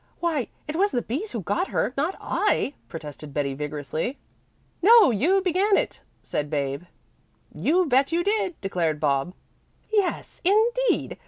Why, 0.19 0.47
it 0.67 0.75
was 0.77 0.89
the 0.89 1.03
B's 1.03 1.31
who 1.31 1.41
got 1.43 1.67
her, 1.67 1.93
not 1.95 2.17
I," 2.19 2.73
protested 2.89 3.35
Betty 3.35 3.53
vigorously. 3.53 4.17
"No, 4.81 5.11
you 5.11 5.41
began 5.43 5.77
it," 5.77 6.01
said 6.23 6.49
Babe. 6.49 6.85
"You 7.53 7.85
bet 7.85 8.11
you 8.11 8.23
did," 8.23 8.59
declared 8.61 8.99
Bob. 8.99 9.35
"Yes, 9.93 10.41
indeed. 10.43 11.19